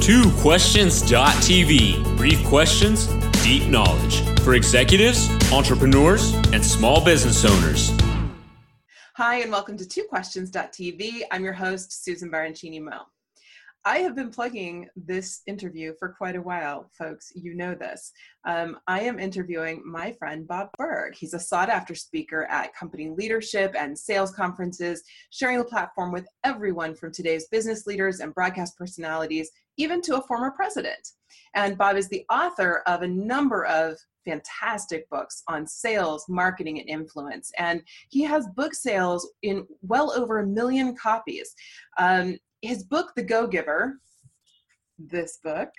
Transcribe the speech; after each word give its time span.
TwoQuestions.tv. 0.00 2.16
Brief 2.16 2.42
questions, 2.46 3.06
deep 3.44 3.68
knowledge 3.68 4.22
for 4.40 4.54
executives, 4.54 5.28
entrepreneurs, 5.52 6.32
and 6.54 6.64
small 6.64 7.04
business 7.04 7.44
owners. 7.44 7.92
Hi, 9.16 9.42
and 9.42 9.52
welcome 9.52 9.76
to 9.76 9.84
TwoQuestions.tv. 9.84 11.24
I'm 11.30 11.44
your 11.44 11.52
host, 11.52 12.02
Susan 12.02 12.30
Baroncini 12.30 12.80
Moe. 12.80 13.04
I 13.84 13.98
have 14.00 14.14
been 14.14 14.30
plugging 14.30 14.88
this 14.94 15.40
interview 15.46 15.94
for 15.98 16.10
quite 16.10 16.36
a 16.36 16.42
while, 16.42 16.90
folks. 16.98 17.32
You 17.34 17.54
know 17.54 17.74
this. 17.74 18.12
Um, 18.46 18.78
I 18.86 19.00
am 19.00 19.18
interviewing 19.18 19.82
my 19.86 20.12
friend 20.12 20.46
Bob 20.46 20.68
Burg. 20.76 21.14
He's 21.14 21.32
a 21.32 21.40
sought 21.40 21.70
after 21.70 21.94
speaker 21.94 22.44
at 22.44 22.74
company 22.74 23.08
leadership 23.08 23.74
and 23.74 23.98
sales 23.98 24.32
conferences, 24.32 25.02
sharing 25.30 25.56
the 25.56 25.64
platform 25.64 26.12
with 26.12 26.28
everyone 26.44 26.94
from 26.94 27.10
today's 27.10 27.48
business 27.48 27.86
leaders 27.86 28.20
and 28.20 28.34
broadcast 28.34 28.76
personalities, 28.76 29.50
even 29.80 30.00
to 30.02 30.16
a 30.16 30.22
former 30.22 30.50
president. 30.50 31.12
And 31.54 31.78
Bob 31.78 31.96
is 31.96 32.08
the 32.08 32.24
author 32.30 32.82
of 32.86 33.02
a 33.02 33.08
number 33.08 33.64
of 33.66 33.96
fantastic 34.24 35.08
books 35.08 35.42
on 35.48 35.66
sales, 35.66 36.26
marketing, 36.28 36.78
and 36.80 36.88
influence. 36.88 37.50
And 37.58 37.82
he 38.10 38.22
has 38.22 38.46
book 38.54 38.74
sales 38.74 39.30
in 39.42 39.66
well 39.82 40.12
over 40.12 40.40
a 40.40 40.46
million 40.46 40.94
copies. 40.96 41.54
Um, 41.98 42.36
his 42.62 42.84
book, 42.84 43.12
The 43.16 43.22
Go 43.22 43.46
Giver, 43.46 43.98
this 44.98 45.38
book, 45.42 45.70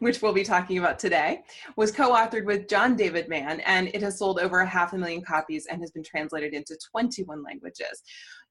which 0.00 0.22
we'll 0.22 0.32
be 0.32 0.44
talking 0.44 0.78
about 0.78 0.98
today, 0.98 1.42
was 1.76 1.92
co 1.92 2.12
authored 2.12 2.44
with 2.44 2.68
John 2.68 2.96
David 2.96 3.28
Mann, 3.28 3.60
and 3.60 3.88
it 3.88 4.02
has 4.02 4.18
sold 4.18 4.38
over 4.38 4.60
a 4.60 4.66
half 4.66 4.92
a 4.92 4.98
million 4.98 5.22
copies 5.22 5.66
and 5.66 5.80
has 5.80 5.90
been 5.90 6.04
translated 6.04 6.54
into 6.54 6.78
21 6.90 7.42
languages. 7.42 8.02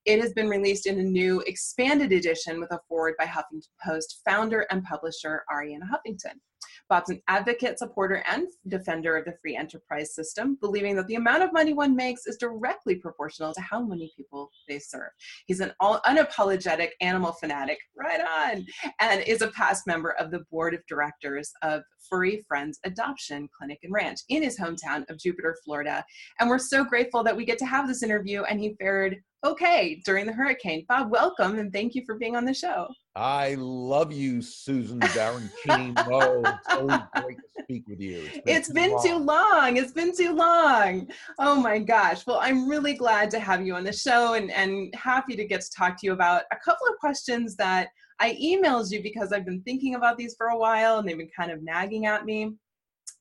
It 0.06 0.20
has 0.22 0.34
been 0.34 0.48
released 0.48 0.86
in 0.86 1.00
a 1.00 1.04
new 1.04 1.42
expanded 1.42 2.12
edition 2.12 2.60
with 2.60 2.72
a 2.72 2.80
foreword 2.88 3.16
by 3.18 3.26
Huffington 3.26 3.68
Post 3.86 4.22
founder 4.26 4.66
and 4.72 4.84
publisher 4.84 5.44
Arianna 5.52 5.90
Huffington. 5.92 6.40
Bob's 6.90 7.12
an 7.12 7.22
advocate, 7.28 7.78
supporter, 7.78 8.24
and 8.30 8.48
defender 8.68 9.16
of 9.16 9.26
the 9.26 9.36
free 9.42 9.56
enterprise 9.56 10.16
system, 10.16 10.58
believing 10.60 10.96
that 10.96 11.08
the 11.08 11.16
amount 11.16 11.44
of 11.44 11.54
money 11.54 11.74
one 11.74 11.96
makes 11.96 12.26
is 12.26 12.38
directly 12.38 12.96
proportional 12.96 13.54
to 13.54 13.62
how 13.62 13.82
many 13.82 14.12
people 14.18 14.50
they 14.68 14.80
serve. 14.80 15.12
He's 15.46 15.60
an 15.60 15.72
unapologetic 15.82 16.90
animal 17.00 17.34
fanatic, 17.34 17.78
right 17.96 18.22
on, 18.22 18.66
and 19.00 19.22
is 19.22 19.42
a 19.42 19.52
past 19.52 19.86
member 19.86 20.12
of 20.14 20.32
the 20.32 20.44
board 20.52 20.74
of 20.74 20.82
directors 20.88 21.52
of 21.62 21.84
Furry 22.10 22.44
Friends 22.48 22.80
Adoption 22.86 23.48
Clinic 23.56 23.80
and 23.84 23.94
Ranch 23.94 24.22
in 24.30 24.42
his 24.42 24.58
hometown 24.58 25.08
of 25.10 25.20
Jupiter, 25.20 25.56
Florida. 25.64 26.04
And 26.40 26.50
we're 26.50 26.58
so 26.58 26.84
grateful 26.84 27.24
that 27.24 27.38
we 27.38 27.46
get 27.46 27.60
to 27.60 27.66
have 27.66 27.88
this 27.88 28.02
interview, 28.02 28.44
and 28.44 28.60
he 28.60 28.76
fared 28.80 29.18
okay 29.44 30.02
during 30.06 30.26
the 30.26 30.34
hurricane. 30.34 30.86
Bob, 30.88 31.12
welcome, 31.12 31.60
and 31.60 31.72
thank 31.72 31.96
you 31.96 32.04
for 32.06 32.16
being 32.16 32.36
on 32.36 32.46
the 32.46 32.54
show. 32.54 32.88
I 33.16 33.56
love 33.58 34.12
you, 34.12 34.42
Susan 34.42 35.00
Baroncini 35.00 35.94
Moe. 36.10 36.20
Oh, 36.20 36.42
it's 36.46 36.70
always 36.70 37.00
great 37.16 37.38
to 37.38 37.64
speak 37.64 37.88
with 37.88 38.00
you. 38.00 38.30
It's 38.46 38.46
been, 38.46 38.56
it's 38.56 38.68
too, 38.68 38.74
been 38.74 38.92
long. 38.92 39.04
too 39.04 39.18
long. 39.18 39.78
It's 39.78 39.92
been 39.92 40.16
too 40.16 40.34
long. 40.34 41.08
Oh 41.38 41.60
my 41.60 41.80
gosh. 41.80 42.26
Well, 42.26 42.40
I'm 42.42 42.68
really 42.68 42.94
glad 42.94 43.30
to 43.32 43.40
have 43.40 43.66
you 43.66 43.76
on 43.76 43.84
the 43.84 43.94
show 43.94 44.34
and, 44.34 44.52
and 44.52 44.94
happy 44.96 45.36
to 45.36 45.46
get 45.46 45.62
to 45.62 45.72
talk 45.72 46.00
to 46.00 46.06
you 46.06 46.14
about 46.14 46.44
a 46.52 46.58
couple 46.64 46.88
of 46.88 46.98
questions 47.00 47.56
that 47.58 47.90
I 48.20 48.36
emailed 48.36 48.92
you 48.92 49.02
because 49.02 49.32
I've 49.32 49.46
been 49.46 49.62
thinking 49.64 49.96
about 49.96 50.18
these 50.18 50.36
for 50.38 50.48
a 50.48 50.58
while 50.58 51.00
and 51.00 51.08
they've 51.08 51.18
been 51.18 51.30
kind 51.36 51.52
of 51.52 51.64
nagging 51.64 52.06
at 52.06 52.26
me. 52.26 52.54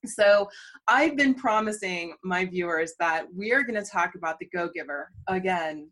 So 0.04 0.48
I've 0.86 1.16
been 1.16 1.34
promising 1.34 2.14
my 2.22 2.44
viewers 2.44 2.94
that 3.00 3.26
we 3.34 3.52
are 3.52 3.62
going 3.62 3.82
to 3.82 3.88
talk 3.88 4.14
about 4.14 4.38
the 4.38 4.48
Go 4.54 4.70
Giver 4.72 5.10
again, 5.26 5.90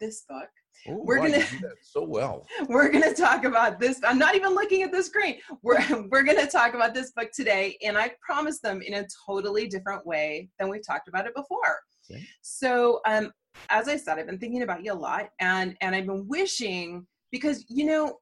this 0.00 0.24
book 0.28 0.48
Ooh, 0.88 1.02
we're 1.04 1.18
gonna 1.18 1.44
so 1.82 2.04
well. 2.04 2.46
We're 2.68 2.90
gonna 2.90 3.14
talk 3.14 3.44
about 3.44 3.80
this. 3.80 4.00
I'm 4.04 4.18
not 4.18 4.34
even 4.34 4.54
looking 4.54 4.82
at 4.82 4.92
the 4.92 5.02
screen. 5.02 5.38
We're 5.62 5.80
we're 6.10 6.22
gonna 6.22 6.46
talk 6.46 6.74
about 6.74 6.94
this 6.94 7.10
book 7.12 7.30
today, 7.34 7.76
and 7.82 7.98
I 7.98 8.12
promise 8.20 8.60
them 8.60 8.80
in 8.82 8.94
a 8.94 9.06
totally 9.26 9.66
different 9.66 10.06
way 10.06 10.48
than 10.58 10.68
we've 10.68 10.86
talked 10.86 11.08
about 11.08 11.26
it 11.26 11.34
before. 11.34 11.80
Okay. 12.10 12.24
So, 12.42 13.00
um, 13.06 13.32
as 13.70 13.88
I 13.88 13.96
said, 13.96 14.18
I've 14.18 14.26
been 14.26 14.38
thinking 14.38 14.62
about 14.62 14.84
you 14.84 14.92
a 14.92 14.94
lot, 14.94 15.30
and 15.40 15.76
and 15.80 15.94
I've 15.94 16.06
been 16.06 16.28
wishing 16.28 17.06
because 17.32 17.64
you 17.68 17.84
know, 17.84 18.18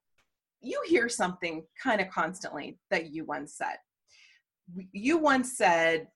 you 0.60 0.80
hear 0.86 1.08
something 1.08 1.64
kind 1.82 2.00
of 2.00 2.08
constantly 2.08 2.78
that 2.90 3.10
you 3.10 3.24
once 3.24 3.54
said. 3.54 3.76
You 4.92 5.18
once 5.18 5.56
said, 5.56 6.08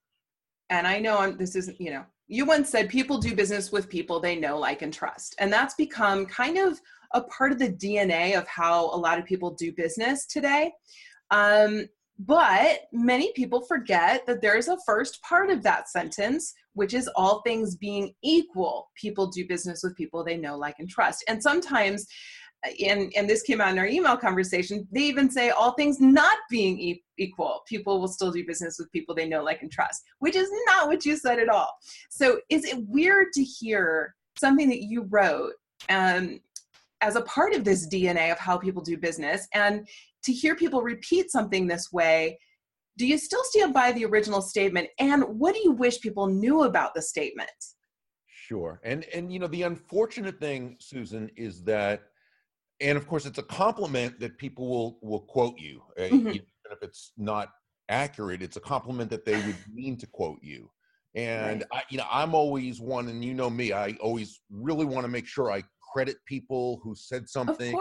and 0.69 0.87
I 0.87 0.99
know 0.99 1.19
I'm, 1.19 1.37
this 1.37 1.55
isn't 1.55 1.79
you 1.79 1.91
know 1.91 2.05
you 2.31 2.45
once 2.45 2.69
said 2.69 2.87
people 2.87 3.17
do 3.17 3.35
business 3.35 3.73
with 3.73 3.89
people 3.89 4.21
they 4.21 4.37
know, 4.37 4.57
like, 4.57 4.81
and 4.81 4.93
trust. 4.93 5.35
And 5.37 5.51
that's 5.51 5.75
become 5.75 6.25
kind 6.25 6.57
of 6.57 6.79
a 7.13 7.21
part 7.23 7.51
of 7.51 7.59
the 7.59 7.73
DNA 7.73 8.37
of 8.37 8.47
how 8.47 8.85
a 8.85 8.95
lot 8.95 9.19
of 9.19 9.25
people 9.25 9.51
do 9.51 9.73
business 9.73 10.25
today. 10.25 10.71
Um, 11.29 11.89
but 12.19 12.83
many 12.93 13.33
people 13.33 13.65
forget 13.65 14.25
that 14.27 14.41
there's 14.41 14.69
a 14.69 14.77
first 14.85 15.21
part 15.23 15.49
of 15.49 15.61
that 15.63 15.89
sentence, 15.89 16.53
which 16.73 16.93
is 16.93 17.09
all 17.17 17.41
things 17.41 17.75
being 17.75 18.13
equal. 18.23 18.89
People 18.95 19.27
do 19.27 19.45
business 19.45 19.81
with 19.83 19.97
people 19.97 20.23
they 20.23 20.37
know, 20.37 20.57
like, 20.57 20.75
and 20.79 20.89
trust. 20.89 21.25
And 21.27 21.43
sometimes 21.43 22.07
and 22.85 23.11
and 23.15 23.29
this 23.29 23.41
came 23.41 23.59
out 23.59 23.71
in 23.71 23.79
our 23.79 23.87
email 23.87 24.15
conversation 24.15 24.87
they 24.91 25.01
even 25.01 25.29
say 25.31 25.49
all 25.49 25.71
things 25.71 25.99
not 25.99 26.37
being 26.49 26.79
e- 26.79 27.03
equal 27.17 27.61
people 27.67 27.99
will 27.99 28.07
still 28.07 28.31
do 28.31 28.45
business 28.45 28.77
with 28.77 28.91
people 28.91 29.15
they 29.15 29.27
know 29.27 29.43
like 29.43 29.61
and 29.61 29.71
trust 29.71 30.03
which 30.19 30.35
is 30.35 30.49
not 30.65 30.87
what 30.87 31.05
you 31.05 31.17
said 31.17 31.39
at 31.39 31.49
all. 31.49 31.71
So 32.09 32.39
is 32.49 32.65
it 32.65 32.77
weird 32.87 33.33
to 33.33 33.43
hear 33.43 34.15
something 34.37 34.69
that 34.69 34.83
you 34.83 35.07
wrote 35.09 35.53
um, 35.89 36.39
as 37.01 37.15
a 37.15 37.21
part 37.21 37.53
of 37.53 37.63
this 37.63 37.87
dna 37.87 38.31
of 38.31 38.37
how 38.37 38.57
people 38.57 38.83
do 38.83 38.97
business 38.97 39.47
and 39.53 39.87
to 40.23 40.31
hear 40.31 40.55
people 40.55 40.81
repeat 40.81 41.31
something 41.31 41.67
this 41.67 41.91
way 41.91 42.37
do 42.97 43.07
you 43.07 43.17
still 43.17 43.43
stand 43.45 43.73
by 43.73 43.91
the 43.93 44.05
original 44.05 44.41
statement? 44.41 44.87
And 44.99 45.23
what 45.23 45.55
do 45.55 45.61
you 45.63 45.71
wish 45.71 46.01
people 46.01 46.27
knew 46.27 46.63
about 46.63 46.93
the 46.93 47.01
statement? 47.01 47.49
Sure. 48.27 48.79
And 48.83 49.05
and 49.13 49.31
you 49.31 49.39
know 49.39 49.47
the 49.47 49.63
unfortunate 49.63 50.39
thing 50.39 50.75
susan 50.79 51.31
is 51.35 51.63
that 51.63 52.10
and 52.81 52.97
of 52.97 53.07
course 53.07 53.25
it's 53.25 53.37
a 53.37 53.43
compliment 53.43 54.19
that 54.19 54.37
people 54.37 54.67
will 54.67 54.99
will 55.01 55.21
quote 55.21 55.57
you 55.57 55.81
uh, 55.97 56.01
mm-hmm. 56.01 56.27
even 56.27 56.45
if 56.71 56.81
it's 56.81 57.13
not 57.17 57.49
accurate 57.89 58.41
it's 58.41 58.57
a 58.57 58.61
compliment 58.61 59.09
that 59.09 59.25
they 59.25 59.35
would 59.45 59.55
mean 59.73 59.97
to 59.97 60.07
quote 60.07 60.39
you 60.41 60.69
and 61.15 61.65
right. 61.71 61.81
I, 61.81 61.83
you 61.89 61.97
know 61.97 62.05
i'm 62.09 62.33
always 62.33 62.79
one 62.79 63.07
and 63.09 63.23
you 63.23 63.33
know 63.33 63.49
me 63.49 63.73
i 63.73 63.91
always 64.01 64.41
really 64.49 64.85
want 64.85 65.03
to 65.03 65.09
make 65.11 65.27
sure 65.27 65.51
i 65.51 65.63
credit 65.93 66.17
people 66.25 66.79
who 66.83 66.95
said 66.95 67.27
something 67.27 67.71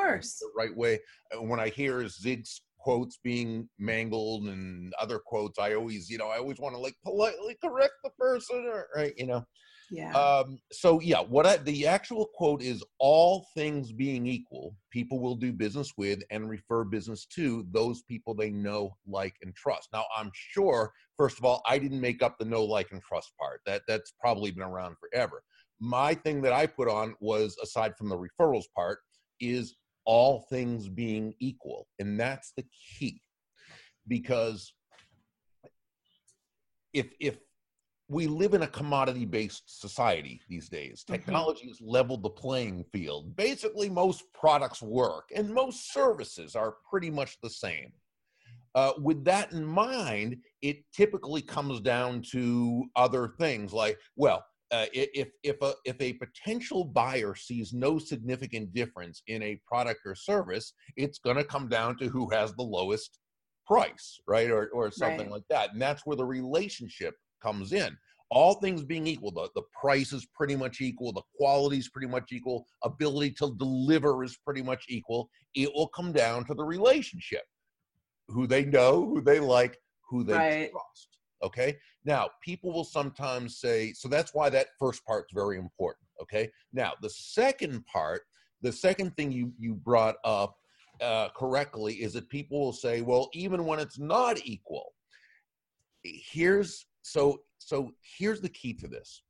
the 0.40 0.50
right 0.56 0.76
way 0.76 0.98
when 1.40 1.60
i 1.60 1.68
hear 1.68 2.06
zig's 2.08 2.62
quotes 2.78 3.18
being 3.22 3.68
mangled 3.78 4.48
and 4.48 4.92
other 5.00 5.18
quotes 5.18 5.58
i 5.58 5.74
always 5.74 6.10
you 6.10 6.18
know 6.18 6.28
i 6.28 6.38
always 6.38 6.58
want 6.58 6.74
to 6.74 6.80
like 6.80 6.94
politely 7.04 7.56
correct 7.62 7.92
the 8.02 8.10
person 8.18 8.64
or 8.66 8.88
right 8.96 9.12
you 9.16 9.26
know 9.26 9.44
yeah. 9.90 10.12
Um, 10.12 10.58
so 10.70 11.00
yeah, 11.00 11.20
what 11.20 11.46
I, 11.46 11.56
the 11.56 11.86
actual 11.86 12.26
quote 12.34 12.62
is: 12.62 12.82
"All 12.98 13.46
things 13.54 13.92
being 13.92 14.26
equal, 14.26 14.76
people 14.90 15.20
will 15.20 15.34
do 15.34 15.52
business 15.52 15.92
with 15.96 16.22
and 16.30 16.48
refer 16.48 16.84
business 16.84 17.26
to 17.34 17.66
those 17.72 18.02
people 18.02 18.34
they 18.34 18.50
know, 18.50 18.96
like, 19.06 19.34
and 19.42 19.54
trust." 19.54 19.88
Now, 19.92 20.04
I'm 20.16 20.30
sure, 20.34 20.92
first 21.16 21.38
of 21.38 21.44
all, 21.44 21.62
I 21.66 21.78
didn't 21.78 22.00
make 22.00 22.22
up 22.22 22.38
the 22.38 22.44
know, 22.44 22.64
like, 22.64 22.92
and 22.92 23.02
trust 23.02 23.32
part. 23.38 23.60
That 23.66 23.82
that's 23.88 24.12
probably 24.20 24.50
been 24.52 24.62
around 24.62 24.96
forever. 24.98 25.42
My 25.80 26.14
thing 26.14 26.42
that 26.42 26.52
I 26.52 26.66
put 26.66 26.88
on 26.88 27.14
was, 27.20 27.56
aside 27.62 27.96
from 27.96 28.08
the 28.08 28.18
referrals 28.18 28.66
part, 28.76 28.98
is 29.40 29.74
all 30.04 30.46
things 30.50 30.88
being 30.88 31.34
equal, 31.40 31.86
and 31.98 32.18
that's 32.18 32.52
the 32.56 32.64
key, 32.98 33.20
because 34.08 34.72
if 36.92 37.12
if 37.20 37.38
we 38.10 38.26
live 38.26 38.54
in 38.54 38.62
a 38.62 38.66
commodity 38.66 39.24
based 39.24 39.80
society 39.80 40.40
these 40.48 40.68
days. 40.68 41.04
Mm-hmm. 41.04 41.12
Technology 41.14 41.68
has 41.68 41.80
leveled 41.80 42.24
the 42.24 42.30
playing 42.30 42.84
field. 42.92 43.36
Basically, 43.36 43.88
most 43.88 44.24
products 44.34 44.82
work 44.82 45.30
and 45.34 45.48
most 45.48 45.92
services 45.92 46.56
are 46.56 46.74
pretty 46.90 47.08
much 47.08 47.38
the 47.40 47.48
same. 47.48 47.92
Uh, 48.74 48.92
with 48.98 49.24
that 49.24 49.52
in 49.52 49.64
mind, 49.64 50.36
it 50.60 50.78
typically 50.92 51.40
comes 51.40 51.80
down 51.80 52.22
to 52.32 52.84
other 52.96 53.28
things 53.38 53.72
like, 53.72 53.98
well, 54.16 54.44
uh, 54.72 54.86
if 54.92 55.28
if 55.42 55.60
a 55.62 55.72
if 55.84 56.00
a 56.00 56.12
potential 56.14 56.84
buyer 56.84 57.34
sees 57.34 57.72
no 57.72 57.98
significant 57.98 58.72
difference 58.72 59.22
in 59.26 59.42
a 59.42 59.60
product 59.66 60.00
or 60.04 60.14
service, 60.14 60.72
it's 60.96 61.18
going 61.18 61.36
to 61.36 61.44
come 61.44 61.68
down 61.68 61.96
to 61.96 62.08
who 62.08 62.30
has 62.30 62.52
the 62.54 62.62
lowest 62.62 63.18
price, 63.66 64.20
right, 64.28 64.50
or 64.50 64.68
or 64.72 64.90
something 64.92 65.26
right. 65.26 65.30
like 65.30 65.48
that, 65.50 65.72
and 65.72 65.82
that's 65.82 66.06
where 66.06 66.16
the 66.16 66.24
relationship 66.24 67.14
comes 67.42 67.72
in. 67.72 67.96
All 68.30 68.54
things 68.54 68.84
being 68.84 69.08
equal, 69.08 69.32
the, 69.32 69.48
the 69.56 69.62
price 69.78 70.12
is 70.12 70.26
pretty 70.34 70.54
much 70.54 70.80
equal, 70.80 71.12
the 71.12 71.22
quality 71.36 71.78
is 71.78 71.88
pretty 71.88 72.06
much 72.06 72.30
equal, 72.30 72.64
ability 72.84 73.32
to 73.32 73.56
deliver 73.58 74.22
is 74.22 74.38
pretty 74.44 74.62
much 74.62 74.84
equal. 74.88 75.28
It 75.54 75.70
will 75.74 75.88
come 75.88 76.12
down 76.12 76.44
to 76.44 76.54
the 76.54 76.62
relationship 76.64 77.42
who 78.28 78.46
they 78.46 78.64
know, 78.64 79.04
who 79.04 79.20
they 79.20 79.40
like, 79.40 79.76
who 80.08 80.22
they 80.22 80.34
right. 80.34 80.70
trust. 80.70 81.08
Okay. 81.42 81.76
Now, 82.04 82.28
people 82.42 82.72
will 82.72 82.84
sometimes 82.84 83.58
say, 83.58 83.92
so 83.92 84.08
that's 84.08 84.34
why 84.34 84.48
that 84.50 84.68
first 84.78 85.04
part 85.04 85.24
is 85.28 85.34
very 85.34 85.56
important. 85.56 86.06
Okay. 86.22 86.50
Now, 86.72 86.92
the 87.02 87.10
second 87.10 87.84
part, 87.86 88.22
the 88.62 88.72
second 88.72 89.16
thing 89.16 89.32
you, 89.32 89.52
you 89.58 89.74
brought 89.74 90.16
up 90.24 90.56
uh, 91.00 91.30
correctly 91.30 91.94
is 91.94 92.12
that 92.12 92.28
people 92.28 92.60
will 92.60 92.72
say, 92.72 93.00
well, 93.00 93.30
even 93.32 93.64
when 93.64 93.78
it's 93.78 93.98
not 93.98 94.38
equal, 94.44 94.92
here's 96.02 96.86
so 97.02 97.40
so 97.58 97.92
here's 98.18 98.40
the 98.40 98.48
key 98.48 98.74
to 98.74 98.88
this. 98.88 99.22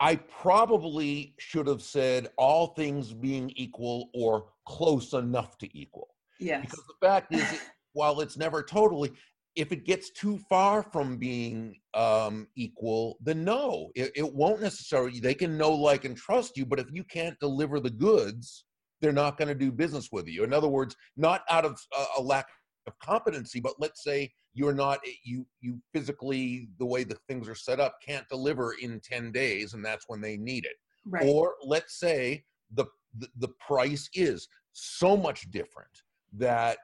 I 0.00 0.16
probably 0.16 1.34
should 1.38 1.66
have 1.66 1.82
said 1.82 2.28
all 2.36 2.68
things 2.68 3.12
being 3.12 3.50
equal 3.56 4.10
or 4.12 4.46
close 4.66 5.12
enough 5.12 5.56
to 5.58 5.78
equal. 5.78 6.08
Yes. 6.40 6.62
Because 6.62 6.84
the 6.86 7.06
fact 7.06 7.32
is, 7.32 7.60
while 7.92 8.20
it's 8.20 8.36
never 8.36 8.62
totally, 8.62 9.12
if 9.54 9.70
it 9.70 9.84
gets 9.84 10.10
too 10.10 10.38
far 10.48 10.82
from 10.82 11.16
being 11.16 11.76
um, 11.94 12.48
equal, 12.56 13.16
then 13.22 13.44
no, 13.44 13.90
it, 13.94 14.10
it, 14.16 14.34
won't 14.34 14.60
necessarily. 14.60 15.20
They 15.20 15.34
can 15.34 15.56
know, 15.56 15.72
like, 15.72 16.04
and 16.04 16.16
trust 16.16 16.56
you, 16.56 16.66
but 16.66 16.80
if 16.80 16.88
you 16.92 17.04
can't 17.04 17.38
deliver 17.38 17.78
the 17.78 17.90
goods, 17.90 18.64
they're 19.00 19.12
not 19.12 19.38
going 19.38 19.48
to 19.48 19.54
do 19.54 19.70
business 19.70 20.08
with 20.10 20.26
you. 20.26 20.42
In 20.42 20.52
other 20.52 20.68
words, 20.68 20.96
not 21.16 21.42
out 21.48 21.64
of 21.64 21.78
a, 21.96 22.20
a 22.20 22.22
lack 22.22 22.48
of 22.86 22.98
competency, 22.98 23.60
but 23.60 23.74
let's 23.78 24.02
say 24.02 24.32
you're 24.52 24.74
not 24.74 25.00
you 25.24 25.46
you 25.60 25.80
physically 25.92 26.68
the 26.78 26.86
way 26.86 27.04
the 27.04 27.18
things 27.28 27.48
are 27.48 27.54
set 27.54 27.80
up 27.80 27.98
can't 28.04 28.28
deliver 28.28 28.74
in 28.80 29.00
10 29.00 29.32
days, 29.32 29.74
and 29.74 29.84
that's 29.84 30.04
when 30.08 30.20
they 30.20 30.36
need 30.36 30.64
it. 30.64 30.76
Right. 31.06 31.26
Or 31.26 31.54
let's 31.64 31.98
say 31.98 32.44
the, 32.72 32.86
the 33.18 33.28
the 33.38 33.48
price 33.66 34.08
is 34.14 34.48
so 34.72 35.16
much 35.16 35.50
different 35.50 36.02
that 36.34 36.78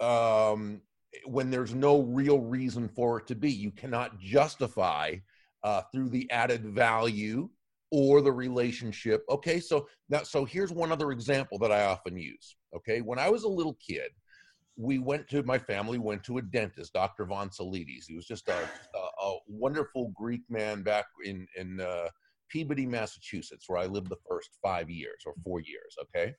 um, 0.00 0.80
when 1.24 1.50
there's 1.50 1.74
no 1.74 2.02
real 2.02 2.40
reason 2.40 2.88
for 2.88 3.18
it 3.18 3.26
to 3.28 3.34
be. 3.34 3.50
You 3.50 3.70
cannot 3.70 4.18
justify 4.18 5.16
uh, 5.64 5.82
through 5.92 6.10
the 6.10 6.30
added 6.30 6.64
value 6.66 7.48
or 7.90 8.20
the 8.20 8.32
relationship. 8.32 9.24
Okay, 9.30 9.60
so 9.60 9.88
now, 10.08 10.22
so 10.22 10.44
here's 10.44 10.72
one 10.72 10.92
other 10.92 11.10
example 11.10 11.58
that 11.58 11.72
I 11.72 11.86
often 11.86 12.16
use. 12.16 12.56
Okay, 12.76 13.00
when 13.00 13.18
I 13.18 13.28
was 13.30 13.44
a 13.44 13.48
little 13.48 13.76
kid, 13.84 14.10
we 14.78 15.00
went 15.00 15.28
to 15.28 15.42
my 15.42 15.58
family 15.58 15.98
went 15.98 16.22
to 16.22 16.38
a 16.38 16.42
dentist, 16.42 16.92
Dr. 16.92 17.26
Von 17.26 17.50
Salides. 17.50 18.06
He 18.06 18.14
was 18.14 18.26
just 18.26 18.48
a, 18.48 18.56
a, 18.94 19.26
a 19.26 19.38
wonderful 19.48 20.12
Greek 20.14 20.42
man 20.48 20.82
back 20.82 21.06
in 21.24 21.46
in 21.56 21.80
uh, 21.80 22.08
Peabody, 22.48 22.86
Massachusetts, 22.86 23.64
where 23.68 23.80
I 23.80 23.86
lived 23.86 24.08
the 24.08 24.16
first 24.28 24.50
five 24.62 24.88
years 24.88 25.24
or 25.26 25.34
four 25.44 25.60
years. 25.60 25.96
Okay, 26.02 26.32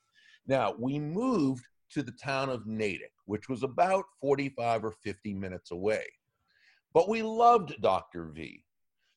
now 0.48 0.74
we 0.80 0.98
moved 0.98 1.66
to 1.92 2.02
the 2.02 2.14
town 2.14 2.50
of 2.50 2.66
Natick, 2.66 3.12
which 3.26 3.50
was 3.50 3.64
about 3.64 4.06
45 4.22 4.86
or 4.86 4.92
50 5.04 5.34
minutes 5.34 5.72
away. 5.72 6.06
But 6.94 7.10
we 7.10 7.22
loved 7.22 7.76
Dr. 7.82 8.26
V. 8.26 8.64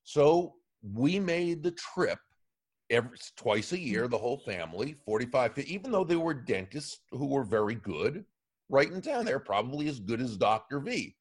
So 0.04 0.54
we 0.82 1.20
made 1.20 1.62
the 1.62 1.72
trip 1.72 2.18
every, 2.90 3.18
twice 3.36 3.72
a 3.72 3.78
year, 3.78 4.08
the 4.08 4.18
whole 4.18 4.38
family, 4.38 4.96
45, 5.04 5.58
even 5.58 5.92
though 5.92 6.02
they 6.02 6.16
were 6.16 6.34
dentists 6.34 7.00
who 7.10 7.26
were 7.26 7.44
very 7.44 7.74
good, 7.74 8.24
right 8.72 8.90
in 8.90 9.00
town. 9.00 9.24
They're 9.24 9.38
probably 9.38 9.86
as 9.88 10.00
good 10.00 10.20
as 10.20 10.36
Dr. 10.36 10.80
V. 10.80 11.14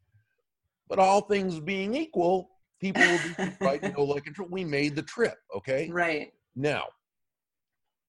But 0.89 0.98
all 0.98 1.21
things 1.21 1.59
being 1.59 1.94
equal, 1.94 2.50
people 2.80 3.03
will 3.03 3.19
be 3.38 3.51
right 3.62 3.81
to 3.81 3.89
go 3.89 4.03
like. 4.03 4.27
We 4.50 4.65
made 4.65 4.95
the 4.95 5.03
trip, 5.03 5.38
okay? 5.56 5.89
Right. 5.92 6.33
Now, 6.56 6.86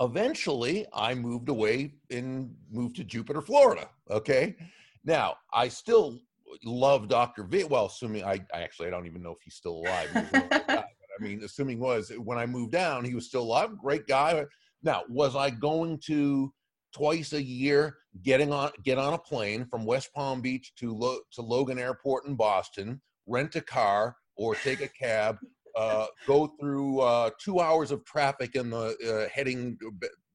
eventually 0.00 0.86
I 0.94 1.14
moved 1.14 1.48
away 1.48 1.94
and 2.10 2.54
moved 2.70 2.96
to 2.96 3.04
Jupiter, 3.04 3.42
Florida. 3.42 3.90
Okay. 4.10 4.56
Now 5.04 5.36
I 5.52 5.68
still 5.68 6.18
love 6.64 7.08
Dr. 7.08 7.44
V. 7.44 7.64
Well, 7.64 7.86
assuming 7.86 8.24
I, 8.24 8.40
I 8.54 8.62
actually 8.62 8.88
I 8.88 8.90
don't 8.90 9.06
even 9.06 9.22
know 9.22 9.32
if 9.32 9.42
he's 9.42 9.54
still 9.54 9.78
alive. 9.78 10.08
I 10.14 10.84
mean, 11.20 11.42
assuming 11.44 11.78
was 11.78 12.10
when 12.18 12.38
I 12.38 12.46
moved 12.46 12.72
down, 12.72 13.04
he 13.04 13.14
was 13.14 13.26
still 13.26 13.42
alive. 13.42 13.76
Great 13.78 14.06
guy. 14.06 14.44
Now, 14.82 15.02
was 15.08 15.36
I 15.36 15.50
going 15.50 15.98
to 16.06 16.52
twice 16.92 17.32
a 17.32 17.42
year 17.42 17.96
getting 18.22 18.52
on 18.52 18.70
get 18.84 18.98
on 18.98 19.14
a 19.14 19.18
plane 19.18 19.66
from 19.66 19.84
West 19.84 20.12
Palm 20.14 20.40
Beach 20.40 20.72
to 20.76 20.94
Lo, 20.94 21.18
to 21.32 21.42
Logan 21.42 21.78
Airport 21.78 22.26
in 22.26 22.34
Boston, 22.34 23.00
rent 23.26 23.56
a 23.56 23.60
car 23.60 24.16
or 24.36 24.54
take 24.54 24.80
a 24.80 24.88
cab 24.88 25.38
uh, 25.76 26.06
go 26.26 26.52
through 26.60 27.00
uh, 27.00 27.30
two 27.38 27.60
hours 27.60 27.90
of 27.90 28.04
traffic 28.04 28.54
in 28.54 28.70
the 28.70 28.96
uh, 29.08 29.28
heading, 29.32 29.78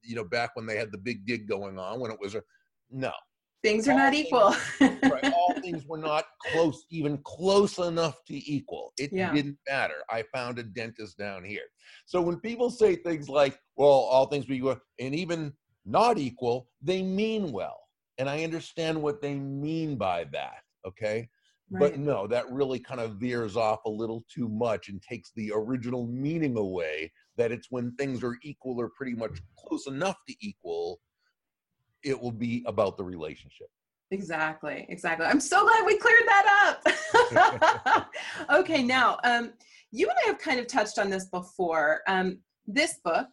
you 0.04 0.16
know, 0.16 0.24
back 0.24 0.52
when 0.56 0.66
they 0.66 0.78
had 0.78 0.92
the 0.92 0.98
big 0.98 1.26
dig 1.26 1.48
going 1.48 1.78
on, 1.78 2.00
when 2.00 2.12
it 2.12 2.20
was 2.20 2.36
a 2.36 2.42
no. 2.90 3.12
Things 3.64 3.88
are 3.88 3.94
all 3.94 3.98
not 3.98 4.14
things, 4.14 4.28
equal. 4.28 4.56
right, 5.12 5.34
all 5.34 5.54
things 5.62 5.84
were 5.88 5.98
not 5.98 6.26
close, 6.52 6.86
even 6.92 7.18
close 7.24 7.80
enough 7.80 8.24
to 8.26 8.36
equal. 8.36 8.94
It 8.98 9.12
yeah. 9.12 9.34
didn't 9.34 9.58
matter. 9.68 9.96
I 10.10 10.24
found 10.34 10.60
a 10.60 10.64
dentist 10.64 11.18
down 11.18 11.44
here. 11.44 11.66
So 12.06 12.22
when 12.22 12.40
people 12.40 12.70
say 12.70 12.96
things 12.96 13.28
like, 13.28 13.60
well, 13.76 13.90
all 13.90 14.28
things 14.28 14.46
being 14.46 14.60
equal, 14.60 14.78
and 15.00 15.16
even 15.16 15.54
not 15.88 16.18
equal, 16.18 16.68
they 16.82 17.02
mean 17.02 17.52
well. 17.52 17.80
And 18.18 18.30
I 18.30 18.44
understand 18.44 19.02
what 19.02 19.22
they 19.22 19.36
mean 19.36 19.96
by 19.96 20.26
that. 20.34 20.64
Okay. 20.86 21.30
Right. 21.70 21.92
But 21.92 22.00
no, 22.00 22.28
that 22.28 22.50
really 22.50 22.80
kind 22.80 23.02
of 23.02 23.16
veers 23.16 23.58
off 23.58 23.80
a 23.86 23.90
little 23.90 24.24
too 24.34 24.48
much 24.48 24.90
and 24.90 25.02
takes 25.02 25.32
the 25.36 25.52
original 25.54 26.08
meaning 26.08 26.58
away 26.58 27.12
that 27.36 27.52
it's 27.52 27.68
when 27.70 27.92
things 27.96 28.24
are 28.24 28.38
equal 28.42 28.80
or 28.80 28.90
pretty 28.96 29.14
much 29.14 29.42
close 29.58 29.86
enough 29.88 30.18
to 30.28 30.36
equal, 30.40 31.00
it 32.04 32.20
will 32.20 32.32
be 32.32 32.64
about 32.68 32.98
the 32.98 33.04
relationship. 33.04 33.68
Exactly, 34.12 34.86
exactly. 34.88 35.26
I'm 35.26 35.42
so 35.42 35.64
glad 35.66 35.86
we 35.86 35.98
cleared 35.98 36.24
that 36.26 36.78
up. 36.86 38.10
okay, 38.60 38.82
now, 38.82 39.18
um, 39.26 39.52
you 39.92 40.08
and 40.08 40.18
I 40.26 40.28
have 40.28 40.40
kind 40.40 40.60
of 40.60 40.68
touched 40.68 40.98
on 40.98 41.10
this 41.10 41.26
before. 41.26 42.02
Um, 42.08 42.40
this 42.68 43.00
book, 43.04 43.28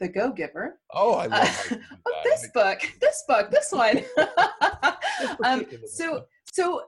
The 0.00 0.08
Go 0.08 0.32
Giver. 0.32 0.78
Oh, 0.92 1.14
I 1.14 1.26
love 1.26 1.72
uh, 1.72 2.10
this 2.24 2.48
book, 2.54 2.80
this 3.00 3.24
book, 3.26 3.50
this 3.50 3.72
one. 3.72 4.02
um, 5.44 5.66
so, 5.86 6.24
so 6.50 6.82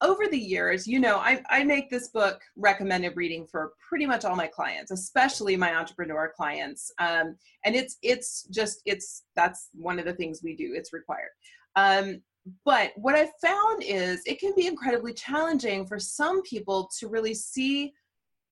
over 0.00 0.26
the 0.26 0.38
years, 0.38 0.86
you 0.86 0.98
know, 0.98 1.16
I, 1.16 1.42
I 1.48 1.64
make 1.64 1.88
this 1.88 2.08
book 2.08 2.40
recommended 2.56 3.16
reading 3.16 3.46
for 3.46 3.72
pretty 3.88 4.06
much 4.06 4.24
all 4.24 4.36
my 4.36 4.46
clients, 4.46 4.90
especially 4.90 5.56
my 5.56 5.74
entrepreneur 5.76 6.32
clients. 6.34 6.92
Um, 6.98 7.36
and 7.64 7.74
it's 7.74 7.96
it's 8.02 8.44
just 8.50 8.82
it's 8.84 9.24
that's 9.36 9.70
one 9.72 9.98
of 9.98 10.04
the 10.04 10.14
things 10.14 10.40
we 10.42 10.56
do. 10.56 10.72
It's 10.74 10.92
required. 10.92 11.30
Um, 11.76 12.20
but 12.64 12.92
what 12.96 13.14
I've 13.14 13.32
found 13.42 13.82
is 13.82 14.20
it 14.26 14.38
can 14.38 14.52
be 14.54 14.66
incredibly 14.66 15.14
challenging 15.14 15.86
for 15.86 15.98
some 15.98 16.42
people 16.42 16.90
to 16.98 17.08
really 17.08 17.32
see 17.32 17.92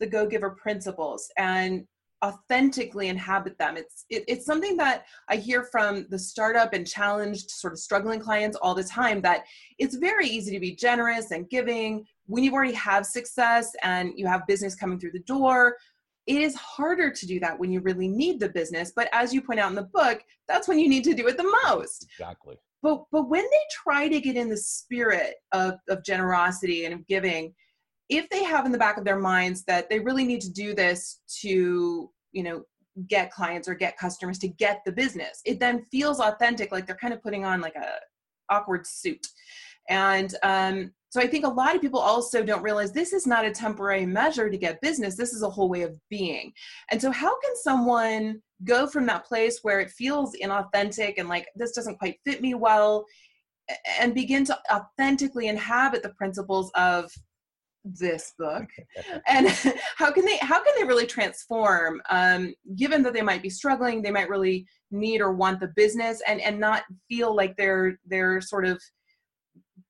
the 0.01 0.07
go 0.07 0.27
giver 0.27 0.51
principles 0.51 1.31
and 1.37 1.87
authentically 2.25 3.09
inhabit 3.09 3.59
them. 3.59 3.77
It's 3.77 4.05
it, 4.09 4.25
it's 4.29 4.47
something 4.47 4.77
that 4.77 5.05
I 5.29 5.37
hear 5.37 5.65
from 5.65 6.07
the 6.09 6.19
startup 6.19 6.73
and 6.73 6.87
challenged 6.87 7.51
sort 7.51 7.73
of 7.73 7.79
struggling 7.79 8.21
clients 8.21 8.57
all 8.57 8.75
the 8.75 8.85
time 8.85 9.21
that 9.23 9.45
it's 9.79 9.97
very 9.97 10.27
easy 10.27 10.53
to 10.53 10.61
be 10.61 10.75
generous 10.75 11.31
and 11.33 11.49
giving 11.51 12.07
when 12.27 12.45
you 12.45 12.53
already 12.53 12.75
have 12.75 13.05
success 13.05 13.73
and 13.83 14.13
you 14.17 14.27
have 14.27 14.47
business 14.47 14.75
coming 14.75 14.99
through 14.99 15.13
the 15.13 15.21
door. 15.21 15.77
It 16.27 16.41
is 16.41 16.55
harder 16.55 17.11
to 17.11 17.27
do 17.27 17.41
that 17.41 17.59
when 17.59 17.73
you 17.73 17.81
really 17.81 18.07
need 18.07 18.39
the 18.39 18.49
business, 18.49 18.93
but 18.95 19.09
as 19.13 19.35
you 19.35 19.43
point 19.43 19.59
out 19.59 19.71
in 19.71 19.75
the 19.75 19.91
book, 19.93 20.23
that's 20.47 20.69
when 20.69 20.79
you 20.79 20.89
need 20.89 21.03
to 21.05 21.15
do 21.15 21.27
it 21.27 21.37
the 21.37 21.57
most. 21.65 22.07
Exactly. 22.19 22.57
But 22.83 23.05
but 23.11 23.29
when 23.29 23.43
they 23.43 23.65
try 23.71 24.09
to 24.09 24.21
get 24.21 24.37
in 24.37 24.49
the 24.49 24.57
spirit 24.57 25.35
of, 25.53 25.75
of 25.89 26.05
generosity 26.05 26.85
and 26.85 26.95
of 26.95 27.07
giving, 27.09 27.55
if 28.19 28.29
they 28.31 28.45
have 28.45 28.67
in 28.67 28.73
the 28.73 28.79
back 28.79 28.97
of 28.99 29.05
their 29.05 29.19
minds 29.19 29.65
that 29.65 29.89
they 29.89 29.99
really 29.99 30.25
need 30.25 30.41
to 30.41 30.53
do 30.53 30.75
this 30.75 31.21
to 31.41 32.11
you 32.33 32.43
know 32.43 32.63
get 33.09 33.31
clients 33.31 33.69
or 33.69 33.75
get 33.75 33.97
customers 33.97 34.39
to 34.39 34.49
get 34.49 34.83
the 34.85 34.93
business 34.93 35.41
it 35.47 35.59
then 35.59 35.83
feels 35.91 36.21
authentic 36.21 36.71
like 36.71 36.87
they're 36.87 36.97
kind 36.97 37.15
of 37.15 37.23
putting 37.23 37.45
on 37.45 37.61
like 37.61 37.75
a 37.75 37.89
awkward 38.53 38.87
suit. 38.87 39.27
And 39.89 40.35
um, 40.43 40.93
so 41.11 41.21
i 41.21 41.27
think 41.27 41.45
a 41.45 41.49
lot 41.49 41.75
of 41.75 41.83
people 41.83 42.01
also 42.01 42.43
don't 42.43 42.63
realize 42.63 42.93
this 42.93 43.13
is 43.13 43.27
not 43.27 43.45
a 43.45 43.51
temporary 43.51 44.07
measure 44.07 44.49
to 44.49 44.57
get 44.57 44.81
business 44.81 45.15
this 45.15 45.35
is 45.35 45.43
a 45.43 45.51
whole 45.51 45.69
way 45.69 45.83
of 45.83 45.99
being. 46.09 46.53
And 46.91 47.01
so 47.03 47.11
how 47.11 47.39
can 47.41 47.57
someone 47.57 48.41
go 48.65 48.87
from 48.87 49.07
that 49.07 49.27
place 49.27 49.59
where 49.63 49.81
it 49.81 49.91
feels 49.91 50.37
inauthentic 50.43 51.15
and 51.19 51.29
like 51.29 51.47
this 51.57 51.73
doesn't 51.73 51.99
quite 51.99 52.17
fit 52.25 52.41
me 52.41 52.55
well 52.55 53.05
and 54.01 54.15
begin 54.15 54.45
to 54.45 54.59
authentically 54.73 55.49
inhabit 55.49 56.03
the 56.03 56.15
principles 56.15 56.71
of 56.75 57.11
this 57.85 58.33
book 58.39 58.67
and 59.27 59.49
how 59.97 60.11
can 60.11 60.25
they 60.25 60.37
how 60.39 60.63
can 60.63 60.73
they 60.79 60.85
really 60.85 61.07
transform 61.07 62.01
um, 62.11 62.55
given 62.77 63.03
that 63.03 63.13
they 63.13 63.23
might 63.23 63.43
be 63.43 63.51
struggling 63.51 64.01
they 64.01 64.11
might 64.11 64.29
really 64.29 64.67
need 64.91 65.21
or 65.21 65.33
want 65.33 65.61
the 65.61 65.73
business 65.75 66.23
and 66.27 66.41
and 66.41 66.59
not 66.59 66.85
feel 67.09 67.35
like 67.35 67.57
they're 67.57 67.99
they're 68.07 68.41
sort 68.41 68.65
of 68.65 68.81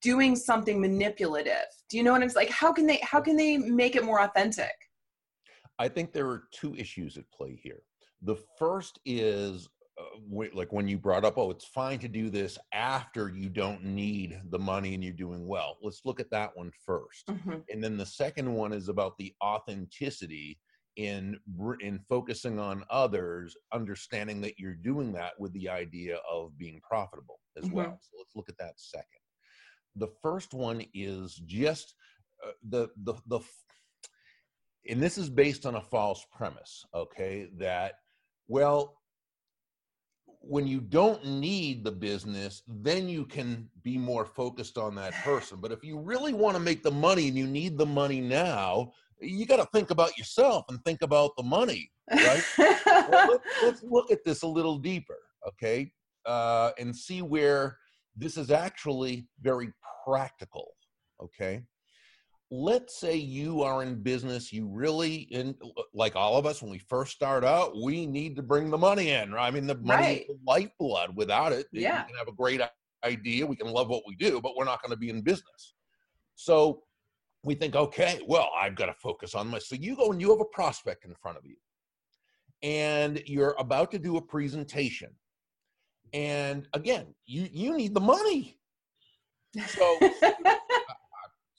doing 0.01 0.35
something 0.35 0.81
manipulative? 0.81 1.67
Do 1.89 1.97
you 1.97 2.03
know 2.03 2.13
what 2.13 2.23
i'm 2.23 2.31
like 2.35 2.51
how 2.51 2.73
can 2.73 2.87
they 2.87 3.01
how 3.03 3.21
can 3.21 3.37
they 3.37 3.57
make 3.57 3.97
it 3.97 4.05
more 4.05 4.23
authentic? 4.23 4.73
I 5.79 5.89
think 5.89 6.13
there 6.13 6.29
are 6.29 6.45
two 6.53 6.75
issues 6.77 7.17
at 7.17 7.31
play 7.31 7.59
here. 7.61 7.83
The 8.23 8.37
first 8.59 9.01
is 9.05 9.69
like 10.55 10.73
when 10.73 10.89
you 10.89 10.99
brought 10.99 11.25
up, 11.25 11.39
oh, 11.39 11.51
it's 11.51 11.65
fine 11.65 11.99
to 12.01 12.09
do 12.09 12.31
this 12.31 12.59
after 12.73 13.29
you 13.29 13.49
don't 13.49 13.85
need 13.85 14.41
the 14.51 14.59
money 14.59 14.95
and 14.95 15.03
you're 15.03 15.13
doing 15.13 15.47
well. 15.47 15.79
Let's 15.83 16.03
look 16.05 16.21
at 16.21 16.31
that 16.31 16.51
one 16.57 16.71
first. 16.85 17.27
mm-hmm. 17.29 17.59
And 17.71 17.83
then 17.83 17.97
the 17.97 18.07
second 18.07 18.53
one 18.53 18.73
is 18.73 18.89
about 18.89 19.17
the 19.19 19.35
authenticity 19.43 20.59
in 20.97 21.39
in 21.81 21.99
focusing 22.09 22.59
on 22.59 22.85
others 22.91 23.57
understanding 23.73 24.43
that 24.43 24.59
you're 24.59 24.75
doing 24.75 25.11
that 25.13 25.33
with 25.39 25.51
the 25.55 25.67
idea 25.69 26.19
of 26.31 26.57
being 26.59 26.81
profitable 26.87 27.41
as 27.57 27.65
Mhm. 27.65 27.73
well 27.73 27.99
so 28.03 28.19
let's 28.19 28.37
look 28.37 28.51
at 28.51 28.59
that 28.59 28.79
second 28.79 29.07
the 29.97 30.09
first 30.21 30.53
one 30.53 30.85
is 30.93 31.37
just 31.47 31.95
uh, 32.47 32.51
the 32.69 32.89
the 33.05 33.15
the 33.27 33.41
and 34.91 35.03
this 35.03 35.17
is 35.17 35.31
based 35.31 35.65
on 35.65 35.77
a 35.77 35.81
false 35.81 36.27
premise 36.31 36.85
okay 36.95 37.49
that 37.57 37.95
well 38.49 39.01
when 40.45 40.67
you 40.67 40.81
don't 40.81 41.25
need 41.25 41.85
the 41.85 41.93
business 41.93 42.63
then 42.67 43.09
you 43.09 43.25
can 43.25 43.69
be 43.83 43.97
more 43.97 44.27
focused 44.27 44.77
on 44.77 44.95
that 44.95 45.13
person. 45.25 45.59
But 45.61 45.73
if 45.73 45.85
you 45.85 45.99
really 45.99 46.33
want 46.33 46.57
to 46.57 46.63
make 46.63 46.83
the 46.83 46.91
money 46.91 47.29
and 47.29 47.37
you 47.37 47.47
need 47.47 47.79
the 47.79 47.87
money 47.87 48.21
now 48.21 48.93
you 49.21 49.47
got 49.47 49.59
to 49.59 49.69
think 49.73 49.91
about 49.91 50.19
yourself 50.19 50.65
and 50.69 50.85
think 50.85 51.03
about 51.03 51.37
the 51.37 51.45
money 51.45 51.93
right? 52.11 52.45
Well, 52.59 53.09
let's, 53.31 53.45
let's 53.63 53.83
look 53.83 54.11
at 54.11 54.25
this 54.25 54.43
a 54.43 54.47
little 54.47 54.79
deeper, 54.79 55.19
okay, 55.47 55.93
uh, 56.27 56.73
and 56.79 56.95
see 56.95 57.23
where 57.23 57.79
this 58.17 58.37
is 58.37 58.51
actually 58.51 59.27
very 59.41 59.73
practical, 60.05 60.73
okay. 61.23 61.63
Let's 62.55 62.99
say 63.01 63.17
you 63.17 63.63
are 63.63 63.83
in 63.83 64.03
business, 64.03 64.53
you 64.53 64.69
really, 64.69 65.15
in 65.31 65.55
like 65.95 66.15
all 66.17 66.37
of 66.37 66.45
us, 66.45 66.61
when 66.61 66.71
we 66.71 66.79
first 66.81 67.13
start 67.13 67.45
out, 67.45 67.73
we 67.83 68.05
need 68.05 68.37
to 68.37 68.43
bring 68.43 68.69
the 68.69 68.77
money 68.77 69.09
in. 69.09 69.33
Right? 69.33 69.47
I 69.47 69.51
mean, 69.51 69.67
the 69.67 69.77
money 69.79 70.03
Right. 70.03 70.21
is 70.21 70.27
the 70.37 70.39
lifeblood. 70.47 71.17
Without 71.17 71.53
it, 71.53 71.67
Yeah. 71.73 72.03
we 72.05 72.09
can 72.13 72.19
have 72.19 72.29
a 72.29 72.33
great 72.33 72.61
idea, 73.05 73.47
we 73.47 73.57
can 73.57 73.69
love 73.69 73.89
what 73.89 74.03
we 74.07 74.17
do, 74.17 74.39
but 74.39 74.55
we're 74.55 74.67
not 74.67 74.83
going 74.83 74.91
to 74.91 74.99
be 74.99 75.09
in 75.09 75.23
business. 75.23 75.73
So 76.35 76.83
we 77.43 77.55
think, 77.55 77.75
okay, 77.75 78.21
well, 78.29 78.51
I've 78.55 78.77
got 78.77 78.87
to 78.87 78.95
focus 79.03 79.35
on 79.35 79.49
my. 79.49 79.59
So 79.59 79.75
you 79.75 79.97
go 79.97 80.13
and 80.13 80.21
you 80.21 80.29
have 80.31 80.41
a 80.41 80.45
prospect 80.45 81.07
in 81.07 81.15
front 81.15 81.39
of 81.39 81.47
you, 81.47 81.57
and 82.63 83.23
you're 83.27 83.57
about 83.59 83.91
to 83.93 83.99
do 83.99 84.19
a 84.19 84.23
presentation, 84.23 85.09
and 86.13 86.69
again, 86.75 87.15
you 87.25 87.49
you 87.51 87.75
need 87.79 87.95
the 87.95 88.01
money. 88.01 88.59
So 89.69 89.99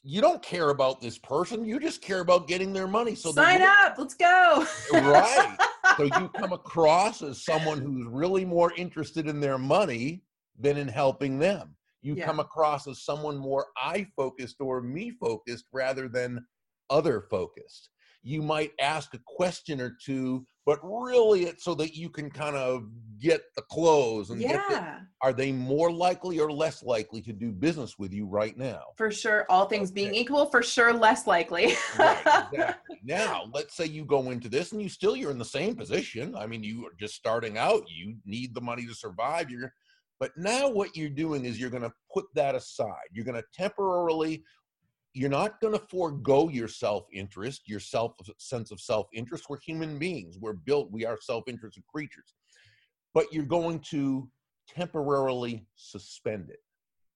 you 0.04 0.22
don't 0.22 0.44
care 0.44 0.70
about 0.70 1.02
this 1.02 1.18
person; 1.18 1.66
you 1.66 1.80
just 1.80 2.02
care 2.02 2.20
about 2.20 2.48
getting 2.48 2.74
their 2.74 2.88
money. 2.88 3.16
So 3.16 3.32
Sign 3.32 3.62
up. 3.62 3.96
Let's 3.98 4.16
go. 4.16 4.66
right. 4.92 5.58
So 5.98 6.06
you 6.06 6.28
come 6.30 6.54
across 6.54 7.22
as 7.22 7.44
someone 7.46 7.80
who's 7.80 8.08
really 8.08 8.46
more 8.46 8.74
interested 8.74 9.28
in 9.28 9.40
their 9.40 9.60
money 9.60 10.24
than 10.58 10.76
in 10.76 10.88
helping 10.88 11.38
them. 11.38 11.76
You 12.02 12.16
Yeah. 12.16 12.26
come 12.26 12.40
across 12.40 12.88
as 12.88 13.04
someone 13.04 13.38
more 13.38 13.68
I 13.78 14.08
focused 14.16 14.60
or 14.60 14.82
me 14.82 15.12
focused 15.12 15.66
rather 15.72 16.08
than 16.08 16.44
other 16.90 17.22
focused. 17.22 17.90
You 18.24 18.42
might 18.42 18.72
ask 18.80 19.14
a 19.14 19.20
question 19.28 19.80
or 19.80 19.96
two, 20.04 20.48
but 20.66 20.80
really 20.84 21.44
it's 21.44 21.64
so 21.64 21.76
that 21.76 21.96
you 21.96 22.10
can 22.10 22.30
kind 22.30 22.56
of 22.56 22.86
get 23.20 23.42
the 23.56 23.62
close 23.64 24.30
and 24.30 24.42
get 24.42 24.62
the, 24.68 24.76
yeah, 24.76 25.00
are 25.22 25.32
they 25.32 25.52
more 25.52 25.90
likely 25.92 26.40
or 26.40 26.52
less 26.52 26.84
likely 26.84 27.22
to 27.22 27.32
do 27.32 27.52
business 27.52 27.98
with 27.98 28.14
you 28.14 28.26
right 28.26 28.58
now? 28.58 28.82
for 28.98 29.10
sure. 29.10 29.46
All 29.50 29.66
things 29.66 29.92
being 29.92 30.14
equal, 30.14 30.48
for 30.48 30.62
sure, 30.62 30.94
less 30.94 31.26
likely. 31.26 31.76
right, 31.98 32.48
exactly. 32.52 33.00
Now, 33.04 33.46
let's 33.54 33.76
say 33.76 33.86
you 33.86 34.04
go 34.04 34.32
into 34.32 34.50
this 34.50 34.74
and 34.74 34.82
you 34.82 34.90
still 34.90 35.16
you're 35.16 35.32
in 35.32 35.38
the 35.38 35.46
same 35.46 35.76
position. 35.76 36.36
I 36.36 36.46
mean, 36.48 36.64
you 36.64 36.86
are 36.86 36.96
just 37.00 37.16
starting 37.16 37.58
out. 37.58 37.84
You 37.88 38.16
need 38.26 38.54
the 38.54 38.62
money 38.62 38.86
to 38.86 38.94
survive. 38.94 39.50
You're, 39.50 39.74
but 40.20 40.32
now 40.38 40.70
what 40.70 40.96
you're 40.96 41.10
doing 41.10 41.46
is 41.46 41.60
you're 41.60 41.70
going 41.70 41.84
to 41.84 41.94
put 42.14 42.26
that 42.36 42.56
aside. 42.56 43.08
You're 43.12 43.26
going 43.26 43.42
to 43.42 43.48
temporarily. 43.54 44.44
You're 45.14 45.30
not 45.30 45.62
going 45.62 45.74
to 45.74 45.86
forego 45.88 46.50
your 46.50 46.68
self-interest, 46.68 47.64
your 47.68 47.80
self 47.80 48.14
sense 48.38 48.72
of 48.72 48.80
self-interest. 48.80 49.46
We're 49.50 49.60
human 49.60 50.00
beings. 50.00 50.38
We're 50.40 50.54
built. 50.54 50.92
We 50.92 51.06
are 51.06 51.18
self-interested 51.22 51.84
creatures. 51.88 52.34
But 53.14 53.32
you're 53.32 53.46
going 53.46 53.80
to 53.92 54.28
temporarily 54.68 55.66
suspend 55.76 56.50
it, 56.50 56.60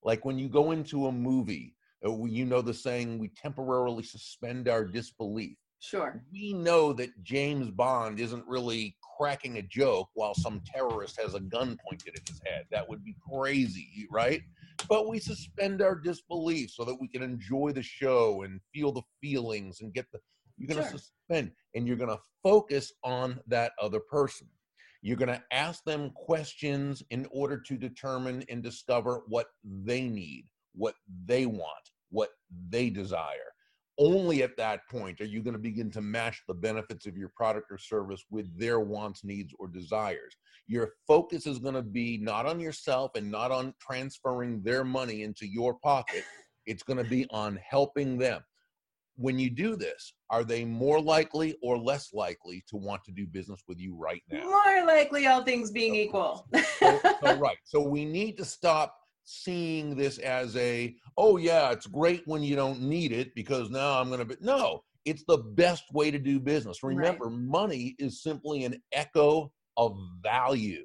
like 0.03 0.25
when 0.25 0.37
you 0.37 0.49
go 0.49 0.71
into 0.71 1.07
a 1.07 1.11
movie 1.11 1.75
uh, 2.05 2.25
you 2.25 2.45
know 2.45 2.61
the 2.61 2.73
saying 2.73 3.17
we 3.17 3.29
temporarily 3.29 4.03
suspend 4.03 4.67
our 4.67 4.85
disbelief 4.85 5.57
sure. 5.79 6.23
we 6.31 6.53
know 6.53 6.93
that 6.93 7.09
james 7.23 7.71
bond 7.71 8.19
isn't 8.19 8.45
really 8.45 8.95
cracking 9.17 9.57
a 9.57 9.61
joke 9.63 10.07
while 10.13 10.35
some 10.35 10.61
terrorist 10.65 11.19
has 11.19 11.33
a 11.33 11.39
gun 11.39 11.77
pointed 11.87 12.13
at 12.15 12.29
his 12.29 12.39
head 12.45 12.65
that 12.71 12.87
would 12.87 13.03
be 13.03 13.15
crazy 13.31 14.07
right 14.11 14.41
but 14.89 15.07
we 15.07 15.19
suspend 15.19 15.81
our 15.81 15.95
disbelief 15.95 16.71
so 16.71 16.83
that 16.85 16.99
we 16.99 17.07
can 17.07 17.21
enjoy 17.21 17.71
the 17.71 17.81
show 17.81 18.43
and 18.43 18.59
feel 18.73 18.91
the 18.91 19.01
feelings 19.21 19.81
and 19.81 19.93
get 19.93 20.05
the 20.11 20.19
you're 20.57 20.67
going 20.67 20.83
to 20.83 20.89
Sure. 20.89 20.97
suspend 20.97 21.51
and 21.75 21.87
you're 21.87 21.97
going 21.97 22.09
to 22.09 22.19
focus 22.43 22.91
on 23.03 23.39
that 23.47 23.73
other 23.81 23.99
person 23.99 24.47
you're 25.01 25.17
going 25.17 25.29
to 25.29 25.43
ask 25.51 25.83
them 25.83 26.11
questions 26.15 27.03
in 27.11 27.27
order 27.31 27.57
to 27.59 27.77
determine 27.77 28.43
and 28.49 28.63
discover 28.63 29.21
what 29.27 29.47
they 29.63 30.01
need, 30.01 30.45
what 30.73 30.95
they 31.25 31.45
want, 31.45 31.91
what 32.09 32.29
they 32.69 32.89
desire. 32.89 33.53
Only 33.99 34.43
at 34.43 34.57
that 34.57 34.87
point 34.89 35.21
are 35.21 35.25
you 35.25 35.41
going 35.41 35.53
to 35.53 35.59
begin 35.59 35.89
to 35.91 36.01
match 36.01 36.43
the 36.47 36.53
benefits 36.53 37.07
of 37.07 37.17
your 37.17 37.29
product 37.29 37.71
or 37.71 37.79
service 37.79 38.23
with 38.29 38.47
their 38.57 38.79
wants, 38.79 39.23
needs, 39.23 39.53
or 39.57 39.67
desires. 39.67 40.37
Your 40.67 40.93
focus 41.07 41.47
is 41.47 41.57
going 41.57 41.73
to 41.73 41.81
be 41.81 42.17
not 42.17 42.45
on 42.45 42.59
yourself 42.59 43.11
and 43.15 43.31
not 43.31 43.51
on 43.51 43.73
transferring 43.81 44.61
their 44.61 44.83
money 44.83 45.23
into 45.23 45.47
your 45.47 45.75
pocket. 45.75 46.23
It's 46.67 46.83
going 46.83 47.03
to 47.03 47.09
be 47.09 47.25
on 47.31 47.57
helping 47.67 48.17
them. 48.17 48.41
When 49.15 49.39
you 49.39 49.49
do 49.49 49.75
this, 49.75 50.13
are 50.29 50.43
they 50.43 50.63
more 50.63 51.01
likely 51.01 51.57
or 51.63 51.79
less 51.79 52.13
likely 52.13 52.63
to 52.67 52.75
want 52.75 53.03
to 53.05 53.11
do 53.11 53.25
business 53.25 53.63
with 53.67 53.79
you 53.79 53.95
right 53.95 54.21
now? 54.29 54.43
More 54.43 54.85
likely, 54.85 55.25
all 55.25 55.43
things 55.43 55.71
being 55.71 55.95
equal. 55.95 56.47
so, 56.79 56.99
so 57.01 57.35
right. 57.39 57.57
So 57.63 57.81
we 57.81 58.05
need 58.05 58.37
to 58.37 58.45
stop 58.45 58.93
seeing 59.27 59.95
this 59.95 60.19
as 60.19 60.55
a, 60.55 60.95
oh 61.17 61.35
yeah, 61.35 61.71
it's 61.71 61.85
great 61.85 62.23
when 62.25 62.41
you 62.41 62.55
don't 62.55 62.81
need 62.81 63.11
it 63.11 63.35
because 63.35 63.69
now 63.69 63.99
I'm 63.99 64.07
going 64.07 64.19
to 64.19 64.25
be. 64.25 64.35
No, 64.39 64.83
it's 65.03 65.25
the 65.27 65.37
best 65.37 65.83
way 65.93 66.11
to 66.11 66.17
do 66.17 66.39
business. 66.39 66.81
Right. 66.81 66.95
Remember, 66.95 67.29
money 67.29 67.95
is 67.99 68.23
simply 68.23 68.63
an 68.63 68.81
echo 68.93 69.51
of 69.75 69.97
value. 70.23 70.83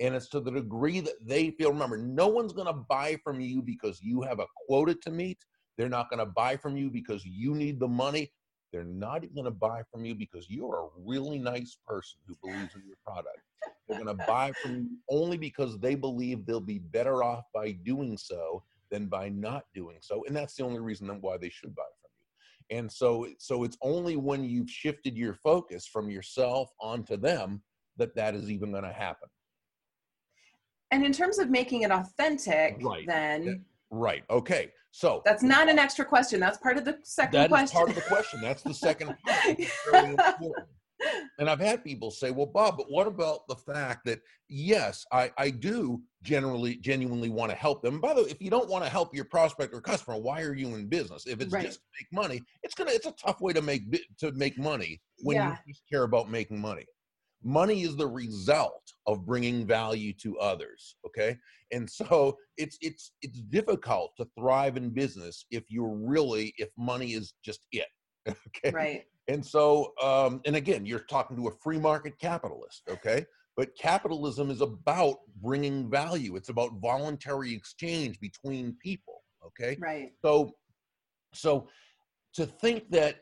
And 0.00 0.14
it's 0.14 0.28
to 0.30 0.40
the 0.40 0.50
degree 0.50 1.00
that 1.00 1.14
they 1.24 1.50
feel, 1.50 1.72
remember, 1.72 1.98
no 1.98 2.28
one's 2.28 2.52
going 2.52 2.66
to 2.66 2.84
buy 2.88 3.16
from 3.22 3.40
you 3.40 3.62
because 3.62 4.00
you 4.02 4.22
have 4.22 4.40
a 4.40 4.46
quota 4.66 4.94
to 5.02 5.10
meet. 5.10 5.38
They're 5.76 5.88
not 5.88 6.10
going 6.10 6.18
to 6.18 6.26
buy 6.26 6.56
from 6.56 6.76
you 6.76 6.90
because 6.90 7.24
you 7.24 7.54
need 7.54 7.78
the 7.78 7.88
money. 7.88 8.32
They're 8.72 8.84
not 8.84 9.22
even 9.22 9.34
going 9.34 9.44
to 9.44 9.50
buy 9.50 9.82
from 9.90 10.04
you 10.04 10.14
because 10.14 10.50
you're 10.50 10.84
a 10.84 11.00
really 11.04 11.38
nice 11.38 11.78
person 11.86 12.18
who 12.26 12.36
believes 12.42 12.74
in 12.74 12.82
your 12.86 12.98
product. 13.04 13.38
They're 13.88 14.02
going 14.02 14.16
to 14.18 14.24
buy 14.26 14.52
from 14.62 14.76
you 14.76 14.88
only 15.10 15.36
because 15.38 15.78
they 15.78 15.94
believe 15.94 16.44
they'll 16.44 16.60
be 16.60 16.78
better 16.78 17.22
off 17.22 17.44
by 17.54 17.72
doing 17.72 18.16
so 18.18 18.62
than 18.90 19.06
by 19.06 19.28
not 19.28 19.64
doing 19.74 19.98
so, 20.00 20.24
and 20.26 20.36
that's 20.36 20.54
the 20.54 20.64
only 20.64 20.80
reason 20.80 21.08
why 21.20 21.36
they 21.36 21.50
should 21.50 21.74
buy 21.74 21.82
from 22.00 22.10
you. 22.70 22.78
And 22.78 22.90
so, 22.90 23.26
so 23.38 23.64
it's 23.64 23.76
only 23.82 24.16
when 24.16 24.44
you've 24.44 24.70
shifted 24.70 25.16
your 25.16 25.34
focus 25.34 25.86
from 25.86 26.10
yourself 26.10 26.70
onto 26.80 27.16
them 27.16 27.62
that 27.96 28.14
that 28.16 28.34
is 28.34 28.50
even 28.50 28.70
going 28.72 28.84
to 28.84 28.92
happen. 28.92 29.28
and 30.90 31.04
in 31.04 31.12
terms 31.12 31.38
of 31.38 31.50
making 31.50 31.82
it 31.82 31.90
authentic, 31.90 32.78
Right. 32.80 33.06
then 33.06 33.42
Yeah. 33.44 33.52
Right. 33.90 34.24
Okay. 34.30 34.72
So 34.90 35.22
that's 35.24 35.42
not 35.42 35.68
an 35.68 35.78
extra 35.78 36.04
question. 36.04 36.40
That's 36.40 36.58
part 36.58 36.78
of 36.78 36.84
the 36.84 36.98
second 37.02 37.32
That 37.40 37.50
question. 37.50 37.64
That 37.64 37.64
is 37.64 37.72
part 37.72 37.88
of 37.90 37.94
the 37.94 38.00
question. 38.02 38.40
That's 38.40 38.62
the 38.62 38.74
second 38.74 39.16
part. 39.26 39.58
It's 41.00 41.08
very 41.10 41.16
important. 41.16 41.30
And 41.38 41.48
I've 41.50 41.60
had 41.60 41.84
people 41.84 42.10
say, 42.10 42.30
well, 42.30 42.46
Bob, 42.46 42.76
but 42.76 42.90
what 42.90 43.06
about 43.06 43.46
the 43.48 43.54
fact 43.56 44.04
that, 44.06 44.20
yes, 44.48 45.04
I, 45.12 45.30
I 45.38 45.50
do 45.50 46.02
generally, 46.22 46.76
genuinely 46.76 47.28
want 47.28 47.50
to 47.50 47.56
help 47.56 47.82
them. 47.82 48.00
By 48.00 48.14
the 48.14 48.24
way, 48.24 48.30
if 48.30 48.40
you 48.40 48.50
don't 48.50 48.68
want 48.68 48.84
to 48.84 48.90
help 48.90 49.14
your 49.14 49.24
prospect 49.24 49.72
or 49.74 49.80
customer, 49.80 50.16
why 50.18 50.42
are 50.42 50.54
you 50.54 50.74
in 50.74 50.88
business? 50.88 51.26
If 51.26 51.40
it's 51.40 51.52
Right. 51.52 51.64
just 51.66 51.78
to 51.78 51.84
make 52.00 52.08
money, 52.12 52.42
it's 52.62 52.74
going 52.74 52.88
to, 52.90 52.94
it's 52.96 53.06
a 53.06 53.12
tough 53.12 53.40
way 53.40 53.52
to 53.52 53.62
make, 53.62 53.82
to 54.18 54.32
make 54.32 54.58
money 54.58 55.00
when 55.18 55.36
Yeah. 55.36 55.56
you 55.66 55.72
just 55.72 55.82
care 55.88 56.02
about 56.02 56.30
making 56.30 56.60
money. 56.60 56.86
Money 57.44 57.82
is 57.82 57.94
the 57.94 58.08
result 58.08 58.82
of 59.06 59.24
bringing 59.24 59.64
value 59.64 60.12
to 60.14 60.36
others. 60.40 60.96
Okay. 61.06 61.38
And 61.70 61.88
so 61.88 62.36
it's, 62.56 62.76
it's, 62.80 63.12
it's 63.22 63.40
difficult 63.42 64.10
to 64.16 64.26
thrive 64.36 64.76
in 64.76 64.90
business 64.90 65.46
if 65.52 65.62
you're 65.70 65.94
really, 65.96 66.52
if 66.58 66.70
money 66.76 67.12
is 67.12 67.34
just 67.44 67.66
it. 67.70 67.86
Okay. 68.28 68.70
right. 68.74 69.04
And 69.28 69.44
so, 69.44 69.92
um, 70.02 70.40
and 70.46 70.56
again, 70.56 70.86
you're 70.86 71.00
talking 71.00 71.36
to 71.36 71.48
a 71.48 71.52
free 71.62 71.78
market 71.78 72.18
capitalist, 72.18 72.82
okay? 72.88 73.26
But 73.56 73.76
capitalism 73.76 74.50
is 74.50 74.62
about 74.62 75.16
bringing 75.42 75.90
value. 75.90 76.36
It's 76.36 76.48
about 76.48 76.80
voluntary 76.80 77.52
exchange 77.52 78.18
between 78.20 78.76
people, 78.82 79.22
okay? 79.46 79.76
Right. 79.78 80.12
So, 80.24 80.52
so 81.34 81.68
to 82.34 82.46
think 82.46 82.90
that, 82.90 83.16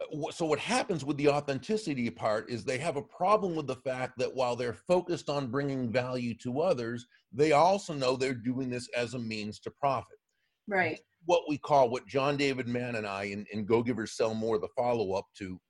uh, 0.00 0.32
so 0.32 0.46
what 0.46 0.58
happens 0.58 1.04
with 1.04 1.16
the 1.16 1.28
authenticity 1.28 2.10
part 2.10 2.50
is 2.50 2.64
they 2.64 2.78
have 2.78 2.96
a 2.96 3.02
problem 3.02 3.54
with 3.54 3.68
the 3.68 3.76
fact 3.76 4.18
that 4.18 4.34
while 4.34 4.56
they're 4.56 4.74
focused 4.74 5.30
on 5.30 5.46
bringing 5.46 5.92
value 5.92 6.34
to 6.38 6.60
others, 6.60 7.06
they 7.32 7.52
also 7.52 7.94
know 7.94 8.16
they're 8.16 8.34
doing 8.34 8.68
this 8.68 8.88
as 8.96 9.14
a 9.14 9.18
means 9.18 9.60
to 9.60 9.70
profit 9.70 10.18
Right. 10.68 11.00
what 11.26 11.42
we 11.48 11.58
call 11.58 11.90
what 11.90 12.06
John 12.06 12.36
David 12.36 12.68
Mann 12.68 12.96
and 12.96 13.06
I 13.06 13.24
in, 13.24 13.46
in 13.52 13.64
Go 13.64 13.82
Givers 13.82 14.12
Sell 14.12 14.34
More, 14.34 14.58
the 14.58 14.68
follow 14.76 15.12
up 15.12 15.26
to 15.38 15.60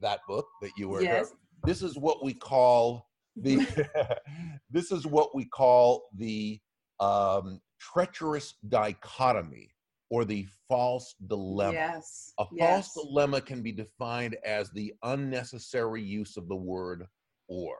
that 0.00 0.20
book 0.28 0.46
that 0.62 0.70
you 0.76 0.88
were. 0.88 1.02
Yes. 1.02 1.32
This 1.64 1.82
is 1.82 1.96
what 1.96 2.24
we 2.24 2.34
call 2.34 3.08
the. 3.36 3.66
this 4.70 4.92
is 4.92 5.06
what 5.06 5.34
we 5.34 5.44
call 5.44 6.08
the 6.16 6.58
um, 7.00 7.60
treacherous 7.78 8.54
dichotomy 8.68 9.70
or 10.10 10.24
the 10.24 10.46
false 10.68 11.14
dilemma. 11.28 11.72
Yes. 11.72 12.32
A 12.38 12.44
yes. 12.52 12.92
false 12.92 13.06
dilemma 13.06 13.40
can 13.40 13.62
be 13.62 13.72
defined 13.72 14.36
as 14.44 14.70
the 14.70 14.92
unnecessary 15.04 16.02
use 16.02 16.36
of 16.36 16.48
the 16.48 16.56
word 16.56 17.06
or. 17.48 17.76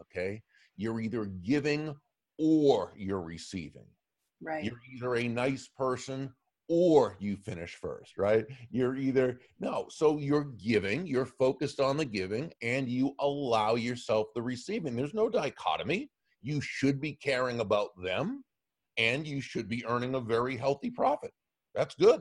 Okay. 0.00 0.42
You're 0.76 1.00
either 1.00 1.26
giving 1.26 1.94
or 2.38 2.92
you're 2.96 3.22
receiving. 3.22 3.86
Right. 4.42 4.64
You're 4.64 4.80
either 4.94 5.16
a 5.16 5.28
nice 5.28 5.68
person 5.68 6.32
or 6.68 7.16
you 7.18 7.36
finish 7.36 7.74
first, 7.74 8.16
right? 8.16 8.46
You're 8.70 8.96
either, 8.96 9.40
no, 9.58 9.86
so 9.90 10.18
you're 10.18 10.52
giving, 10.56 11.06
you're 11.06 11.26
focused 11.26 11.80
on 11.80 11.96
the 11.96 12.04
giving, 12.04 12.52
and 12.62 12.88
you 12.88 13.14
allow 13.18 13.74
yourself 13.74 14.28
the 14.34 14.42
receiving. 14.42 14.94
There's 14.94 15.12
no 15.12 15.28
dichotomy. 15.28 16.10
You 16.42 16.60
should 16.60 17.00
be 17.00 17.14
caring 17.14 17.60
about 17.60 17.90
them 18.02 18.44
and 18.96 19.26
you 19.26 19.40
should 19.40 19.68
be 19.68 19.84
earning 19.86 20.14
a 20.14 20.20
very 20.20 20.56
healthy 20.56 20.90
profit. 20.90 21.32
That's 21.74 21.94
good. 21.94 22.20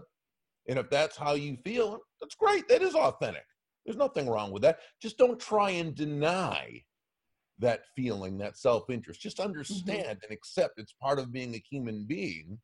And 0.68 0.80
if 0.80 0.90
that's 0.90 1.18
how 1.18 1.34
you 1.34 1.58
feel, 1.64 2.00
that's 2.20 2.36
great. 2.36 2.68
That 2.70 2.82
is 2.82 2.96
authentic. 2.96 3.46
There's 3.86 3.98
nothing 3.98 4.28
wrong 4.28 4.52
with 4.52 4.62
that. 4.64 4.80
Just 5.02 5.18
don't 5.18 5.40
try 5.40 5.72
and 5.72 5.96
deny 5.96 6.84
that 7.60 7.82
feeling, 7.96 8.38
that 8.38 8.58
self 8.58 8.90
interest. 8.90 9.22
Just 9.22 9.40
understand 9.40 10.00
mm-hmm. 10.00 10.24
and 10.24 10.32
accept 10.32 10.80
it's 10.80 10.94
part 10.94 11.20
of 11.20 11.32
being 11.32 11.56
a 11.56 11.64
human 11.70 12.06
being. 12.06 12.58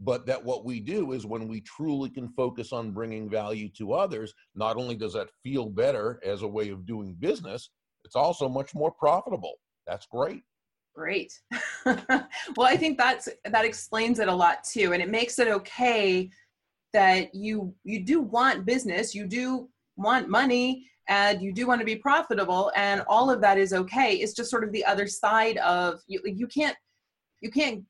But 0.00 0.26
that 0.26 0.44
what 0.44 0.64
we 0.64 0.80
do 0.80 1.12
is 1.12 1.24
when 1.24 1.46
we 1.46 1.60
truly 1.60 2.10
can 2.10 2.28
focus 2.30 2.72
on 2.72 2.90
bringing 2.90 3.30
value 3.30 3.68
to 3.78 3.92
others, 3.92 4.34
not 4.56 4.76
only 4.76 4.96
does 4.96 5.12
that 5.12 5.28
feel 5.44 5.66
better 5.66 6.20
as 6.24 6.42
a 6.42 6.48
way 6.48 6.70
of 6.70 6.84
doing 6.84 7.14
business, 7.20 7.70
it's 8.04 8.16
also 8.16 8.48
much 8.48 8.74
more 8.74 8.90
profitable. 8.90 9.54
That's 9.86 10.06
great. 10.06 10.42
Great. 10.94 11.32
well, 11.86 12.26
I 12.60 12.76
think 12.76 12.98
that's 12.98 13.28
that 13.44 13.64
explains 13.64 14.18
it 14.18 14.28
a 14.28 14.34
lot 14.34 14.64
too, 14.64 14.92
and 14.92 15.02
it 15.02 15.10
makes 15.10 15.38
it 15.38 15.48
okay 15.48 16.30
that 16.92 17.34
you 17.34 17.74
you 17.84 18.04
do 18.04 18.20
want 18.20 18.64
business, 18.64 19.14
you 19.14 19.26
do 19.26 19.68
want 19.96 20.28
money, 20.28 20.88
and 21.08 21.42
you 21.42 21.52
do 21.52 21.66
want 21.66 21.80
to 21.80 21.84
be 21.84 21.96
profitable, 21.96 22.72
and 22.76 23.02
all 23.06 23.30
of 23.30 23.40
that 23.40 23.58
is 23.58 23.72
okay. 23.72 24.14
It's 24.14 24.34
just 24.34 24.50
sort 24.50 24.64
of 24.64 24.72
the 24.72 24.84
other 24.84 25.06
side 25.06 25.58
of 25.58 26.00
you. 26.06 26.20
You 26.24 26.46
can't 26.46 26.76
you 27.40 27.50
can't 27.50 27.84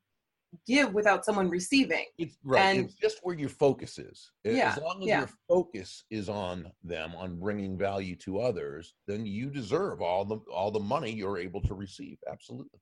give 0.67 0.93
without 0.93 1.25
someone 1.25 1.49
receiving. 1.49 2.05
It's 2.17 2.37
right. 2.43 2.77
And, 2.77 2.85
it's 2.85 2.95
just 2.95 3.19
where 3.23 3.35
your 3.35 3.49
focus 3.49 3.97
is. 3.97 4.31
Yeah, 4.43 4.73
as 4.75 4.81
long 4.81 5.01
as 5.01 5.07
yeah. 5.07 5.19
your 5.19 5.29
focus 5.47 6.03
is 6.09 6.29
on 6.29 6.71
them, 6.83 7.13
on 7.15 7.39
bringing 7.39 7.77
value 7.77 8.15
to 8.17 8.39
others, 8.39 8.93
then 9.07 9.25
you 9.25 9.49
deserve 9.49 10.01
all 10.01 10.25
the 10.25 10.37
all 10.51 10.71
the 10.71 10.79
money 10.79 11.11
you're 11.11 11.37
able 11.37 11.61
to 11.61 11.73
receive. 11.73 12.17
Absolutely. 12.29 12.79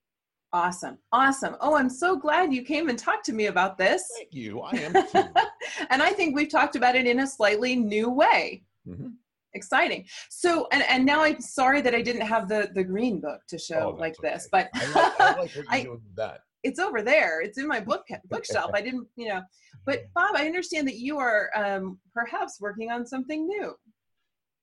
Awesome. 0.53 0.99
Awesome. 1.11 1.55
Oh, 1.61 1.75
I'm 1.75 1.89
so 1.89 2.15
glad 2.15 2.53
you 2.53 2.61
came 2.61 2.89
and 2.89 2.97
talked 2.97 3.25
to 3.25 3.33
me 3.33 3.47
about 3.47 3.75
this. 3.75 4.07
Thank 4.19 4.35
you. 4.35 4.61
I 4.61 4.71
am 4.73 4.93
too. 4.93 5.23
and 5.89 6.03
I 6.03 6.11
think 6.11 6.35
we've 6.35 6.49
talked 6.49 6.75
about 6.75 6.95
it 6.95 7.07
in 7.07 7.21
a 7.21 7.27
slightly 7.27 7.75
new 7.75 8.07
way. 8.09 8.63
Mm-hmm. 8.87 9.07
Exciting. 9.53 10.05
So, 10.29 10.67
and, 10.71 10.83
and 10.83 11.05
now 11.05 11.23
I'm 11.23 11.39
sorry 11.39 11.81
that 11.81 11.93
I 11.93 12.01
didn't 12.01 12.25
have 12.25 12.47
the, 12.47 12.69
the 12.73 12.83
green 12.83 13.19
book 13.19 13.41
to 13.49 13.57
show 13.57 13.93
oh, 13.95 13.99
like 13.99 14.15
okay. 14.19 14.33
this, 14.33 14.47
but 14.51 14.69
I 14.73 14.91
like, 14.91 15.19
I 15.19 15.35
like 15.39 15.53
doing 15.83 16.01
that. 16.15 16.41
It's 16.63 16.79
over 16.79 17.01
there. 17.01 17.41
It's 17.41 17.57
in 17.57 17.67
my 17.67 17.81
book 17.81 18.05
bookshelf. 18.29 18.71
I 18.73 18.81
didn't, 18.81 19.07
you 19.15 19.27
know, 19.27 19.41
but 19.85 20.03
Bob, 20.15 20.35
I 20.35 20.45
understand 20.45 20.87
that 20.87 20.97
you 20.97 21.17
are 21.17 21.49
um, 21.55 21.99
perhaps 22.13 22.57
working 22.59 22.89
on 22.91 23.05
something 23.05 23.47
new. 23.47 23.73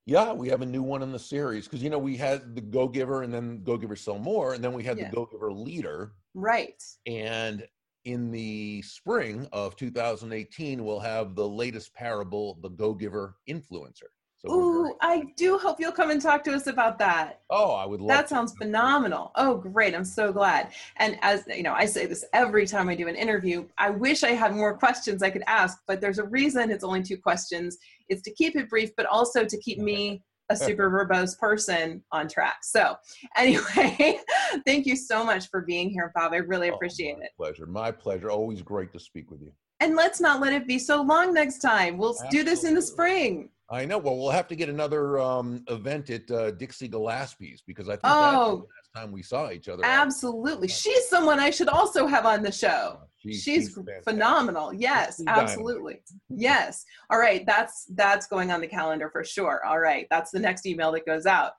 Yeah, 0.06 0.32
we 0.32 0.48
have 0.48 0.62
a 0.62 0.66
new 0.66 0.82
one 0.82 1.02
in 1.02 1.12
the 1.12 1.18
series 1.18 1.66
because 1.66 1.82
you 1.82 1.90
know 1.90 1.98
we 1.98 2.16
had 2.16 2.56
the 2.56 2.60
Go 2.60 2.88
Giver 2.88 3.22
and 3.22 3.32
then 3.32 3.62
Go 3.62 3.76
Giver 3.76 3.96
Sell 3.96 4.18
More, 4.18 4.54
and 4.54 4.64
then 4.64 4.72
we 4.72 4.82
had 4.82 4.98
yeah. 4.98 5.08
the 5.08 5.14
Go 5.14 5.26
Giver 5.26 5.52
Leader. 5.52 6.12
Right. 6.34 6.82
And 7.06 7.66
in 8.04 8.30
the 8.30 8.82
spring 8.82 9.46
of 9.52 9.76
2018, 9.76 10.84
we'll 10.84 11.00
have 11.00 11.34
the 11.34 11.46
latest 11.46 11.94
parable, 11.94 12.58
the 12.62 12.70
Go 12.70 12.94
Giver 12.94 13.36
Influencer. 13.48 14.08
So 14.44 14.54
Ooh, 14.54 14.96
I 15.02 15.24
do 15.36 15.58
hope 15.58 15.78
you'll 15.80 15.92
come 15.92 16.10
and 16.10 16.20
talk 16.20 16.42
to 16.44 16.52
us 16.52 16.66
about 16.66 16.98
that. 16.98 17.42
Oh, 17.50 17.72
I 17.72 17.84
would 17.84 18.00
love 18.00 18.08
that. 18.08 18.28
Sounds 18.30 18.54
phenomenal. 18.54 19.32
Oh, 19.34 19.56
great. 19.56 19.94
I'm 19.94 20.04
so 20.04 20.32
glad. 20.32 20.72
And 20.96 21.18
as 21.20 21.44
you 21.46 21.62
know, 21.62 21.74
I 21.74 21.84
say 21.84 22.06
this 22.06 22.24
every 22.32 22.66
time 22.66 22.88
I 22.88 22.94
do 22.94 23.06
an 23.06 23.16
interview. 23.16 23.66
I 23.76 23.90
wish 23.90 24.24
I 24.24 24.30
had 24.30 24.54
more 24.54 24.76
questions 24.76 25.22
I 25.22 25.28
could 25.28 25.42
ask, 25.46 25.80
but 25.86 26.00
there's 26.00 26.18
a 26.18 26.24
reason 26.24 26.70
it's 26.70 26.84
only 26.84 27.02
two 27.02 27.18
questions. 27.18 27.76
It's 28.08 28.22
to 28.22 28.32
keep 28.32 28.56
it 28.56 28.70
brief, 28.70 28.90
but 28.96 29.04
also 29.06 29.44
to 29.44 29.58
keep 29.58 29.78
me 29.78 30.22
a 30.50 30.56
super 30.56 30.90
verbose 30.90 31.38
person 31.38 32.02
on 32.10 32.26
track. 32.26 32.64
So, 32.64 32.96
anyway, 33.36 34.18
thank 34.66 34.86
you 34.86 34.96
so 34.96 35.22
much 35.22 35.48
for 35.50 35.60
being 35.60 35.90
here, 35.90 36.12
Bob. 36.14 36.32
I 36.32 36.36
really 36.36 36.70
oh, 36.70 36.74
appreciate 36.74 37.16
oh, 37.18 37.24
it. 37.24 37.30
Pleasure. 37.36 37.66
My 37.66 37.90
pleasure. 37.90 38.30
Always 38.30 38.62
great 38.62 38.90
to 38.94 38.98
speak 38.98 39.30
with 39.30 39.42
you. 39.42 39.52
And 39.80 39.96
let's 39.96 40.20
not 40.20 40.40
let 40.40 40.52
it 40.52 40.66
be 40.66 40.78
so 40.78 41.02
long 41.02 41.32
next 41.32 41.58
time. 41.58 41.96
We'll 41.96 42.10
Absolutely. 42.10 42.38
do 42.38 42.44
this 42.44 42.64
in 42.64 42.74
the 42.74 42.82
spring. 42.82 43.48
I 43.70 43.84
know. 43.84 43.98
Well, 43.98 44.16
we'll 44.16 44.30
have 44.30 44.48
to 44.48 44.56
get 44.56 44.68
another 44.68 45.18
um, 45.20 45.64
event 45.68 46.10
at 46.10 46.28
uh, 46.30 46.50
Dixie 46.50 46.88
Gillespie's 46.88 47.62
because 47.64 47.88
I 47.88 47.92
think 47.92 48.00
oh, 48.04 48.10
that's 48.12 48.50
the 48.50 48.56
last 48.56 49.04
time 49.04 49.12
we 49.12 49.22
saw 49.22 49.50
each 49.50 49.68
other. 49.68 49.84
Absolutely. 49.84 50.66
She's 50.66 51.08
someone 51.08 51.38
I 51.38 51.50
should 51.50 51.68
also 51.68 52.06
have 52.08 52.26
on 52.26 52.42
the 52.42 52.50
show. 52.50 52.98
Uh, 53.00 53.04
she's, 53.16 53.42
she's, 53.42 53.74
she's 53.74 53.78
phenomenal. 54.02 54.74
Yes, 54.74 55.22
absolutely. 55.24 56.02
yes. 56.28 56.84
All 57.10 57.18
right. 57.20 57.46
That's 57.46 57.86
that's 57.94 58.26
going 58.26 58.50
on 58.50 58.60
the 58.60 58.66
calendar 58.66 59.08
for 59.08 59.22
sure. 59.22 59.64
All 59.64 59.78
right. 59.78 60.06
That's 60.10 60.32
the 60.32 60.40
next 60.40 60.66
email 60.66 60.90
that 60.92 61.06
goes 61.06 61.24
out. 61.24 61.52